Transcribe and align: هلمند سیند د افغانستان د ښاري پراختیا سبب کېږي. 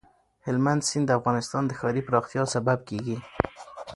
هلمند 0.45 0.81
سیند 0.89 1.05
د 1.07 1.11
افغانستان 1.19 1.63
د 1.65 1.71
ښاري 1.79 2.01
پراختیا 2.07 2.43
سبب 2.53 2.79
کېږي. 2.89 3.17